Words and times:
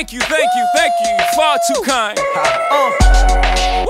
Thank 0.00 0.14
you, 0.14 0.20
thank 0.20 0.48
you, 0.56 0.66
thank 0.74 0.92
you. 1.04 1.10
You're 1.12 1.34
far 1.36 1.58
too 1.68 1.82
kind. 1.84 2.18
Uh. 2.72 3.84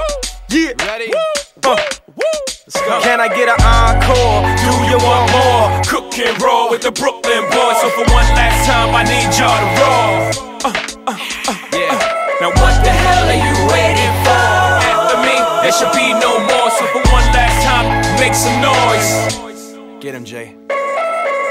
Yeah. 0.51 0.74
Ready? 0.83 1.14
Uh. 1.62 1.76
Let's 2.19 2.80
go. 2.83 3.01
Can 3.01 3.21
I 3.21 3.29
get 3.29 3.46
an 3.46 3.54
encore? 3.62 4.42
Do 4.58 4.74
you 4.90 4.99
want 5.06 5.31
more? 5.31 5.71
Cook 5.87 6.19
and 6.19 6.35
roll 6.42 6.69
with 6.69 6.83
the 6.83 6.90
Brooklyn 6.90 7.46
boys. 7.54 7.78
So 7.78 7.90
for 7.94 8.03
one 8.10 8.26
last 8.35 8.67
time, 8.67 8.90
I 8.90 9.06
need 9.06 9.31
y'all 9.38 9.54
to 9.54 9.71
roll. 9.78 10.51
Uh, 10.67 10.74
uh, 11.06 11.15
uh, 11.46 11.78
yeah. 11.78 11.94
Now 12.42 12.51
what 12.58 12.74
the 12.83 12.90
hell 12.90 13.31
are 13.31 13.42
you 13.47 13.54
waiting 13.71 14.15
for? 14.27 14.51
After 14.90 15.22
me, 15.22 15.38
there 15.63 15.71
should 15.71 15.95
be 15.95 16.11
no 16.19 16.42
more. 16.42 16.74
So 16.74 16.91
for 16.91 17.06
one 17.15 17.23
last 17.30 17.62
time, 17.62 17.87
make 18.19 18.34
some 18.34 18.59
noise. 18.59 20.02
Get 20.02 20.16
him, 20.16 20.24
Jay. 20.24 20.56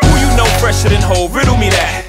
Who 0.03 0.11
you 0.19 0.27
know 0.35 0.51
fresher 0.59 0.89
than 0.89 1.01
whole? 1.01 1.29
Riddle 1.29 1.55
me 1.55 1.69
that. 1.69 2.08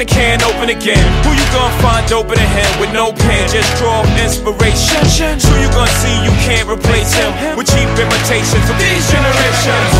The 0.00 0.06
can 0.06 0.40
open 0.42 0.70
again. 0.70 1.04
Who 1.24 1.30
you 1.36 1.44
gonna 1.52 1.82
find 1.82 2.10
open 2.12 2.38
a 2.38 2.48
him 2.56 2.80
with 2.80 2.90
no 2.92 3.12
pen? 3.12 3.48
Just 3.50 3.68
draw 3.76 4.00
inspiration. 4.16 5.36
Who 5.44 5.60
you 5.60 5.68
gonna 5.76 5.92
see 6.00 6.16
you 6.24 6.32
can't 6.40 6.68
replace 6.68 7.12
him 7.12 7.30
with 7.54 7.68
cheap 7.68 7.88
imitations 8.00 8.64
of 8.70 8.78
these 8.80 9.04
generations? 9.12 9.99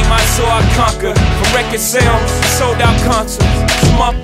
came, 0.00 0.12
I 0.12 0.20
saw, 0.36 0.48
I 0.48 0.62
conquer. 0.76 1.14
From 1.14 1.54
record 1.54 1.80
sales, 1.80 2.30
sold 2.58 2.80
out 2.80 2.96
concerts. 3.04 3.44
Smup, 3.92 4.14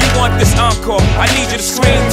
you 0.00 0.08
want 0.18 0.38
this 0.38 0.54
encore? 0.58 1.02
I 1.18 1.26
need 1.34 1.50
you 1.50 1.58
to 1.58 1.62
scream 1.62 2.03